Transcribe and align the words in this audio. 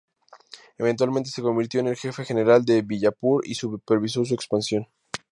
Eventualmente 0.79 1.29
se 1.29 1.43
convirtió 1.43 1.79
en 1.79 1.89
el 1.89 1.95
jefe 1.95 2.25
general 2.25 2.65
de 2.65 2.81
Bijapur 2.81 3.45
y 3.47 3.53
supervisó 3.53 4.25
su 4.25 4.33
expansión. 4.33 4.87